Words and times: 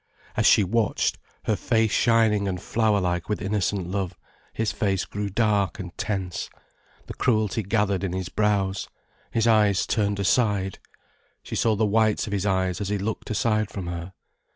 As 0.35 0.47
she 0.47 0.63
watched, 0.63 1.19
her 1.43 1.55
face 1.55 1.91
shining 1.91 2.47
and 2.47 2.59
flower 2.59 2.99
like 2.99 3.29
with 3.29 3.39
innocent 3.39 3.85
love, 3.85 4.17
his 4.51 4.71
face 4.71 5.05
grew 5.05 5.29
dark 5.29 5.77
and 5.77 5.95
tense, 5.95 6.49
the 7.05 7.13
cruelty 7.13 7.61
gathered 7.61 8.03
in 8.03 8.11
his 8.11 8.27
brows, 8.27 8.89
his 9.29 9.45
eyes 9.45 9.85
turned 9.85 10.19
aside, 10.19 10.79
she 11.43 11.55
saw 11.55 11.75
the 11.75 11.85
whites 11.85 12.25
of 12.25 12.33
his 12.33 12.47
eyes 12.47 12.81
as 12.81 12.89
he 12.89 12.97
looked 12.97 13.29
aside 13.29 13.69
from 13.69 13.85
her. 13.85 14.13